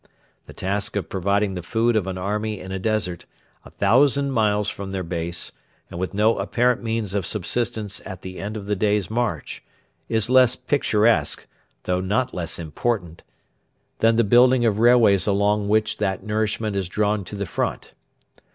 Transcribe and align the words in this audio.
The 0.47 0.53
task 0.53 0.95
of 0.95 1.09
providing 1.09 1.53
the 1.53 1.61
food 1.61 1.95
of 1.95 2.07
an 2.07 2.17
army 2.17 2.59
in 2.59 2.71
a 2.71 2.79
desert, 2.79 3.27
a 3.63 3.69
thousand 3.69 4.31
miles 4.31 4.67
from 4.67 4.89
their 4.89 5.03
base, 5.03 5.51
and 5.91 5.99
with 5.99 6.15
no 6.15 6.39
apparent 6.39 6.81
means 6.81 7.13
of 7.13 7.23
subsistence 7.23 8.01
at 8.03 8.23
the 8.23 8.39
end 8.39 8.57
of 8.57 8.65
the 8.65 8.75
day's 8.75 9.11
march, 9.11 9.63
is 10.09 10.27
less 10.27 10.55
picturesque, 10.55 11.45
though 11.83 12.01
not 12.01 12.33
less 12.33 12.57
important, 12.57 13.21
than 13.99 14.15
the 14.15 14.23
building 14.23 14.65
of 14.65 14.79
railways 14.79 15.27
along 15.27 15.69
which 15.69 15.97
that 15.97 16.23
nourishment 16.23 16.75
is 16.75 16.89
drawn 16.89 17.23
to 17.25 17.35
the 17.35 17.45
front. 17.45 17.93